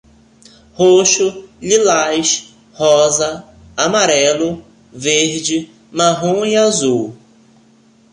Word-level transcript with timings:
Roxo, 0.73 1.47
lilás, 1.61 2.55
rosa, 2.73 3.45
amarelo, 3.77 4.65
verde, 4.91 5.69
marrom 5.91 6.43
e 6.43 6.57
azul 6.57 7.15